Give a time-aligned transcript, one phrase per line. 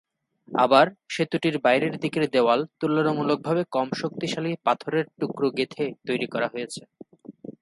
[0.51, 6.81] আবার সেতুটির বাইরের দিকের দেওয়াল তুলনামূলকভাবে কম শক্তিশালী পাথরের টুকরো গেঁথে তৈরি করা হয়েছে।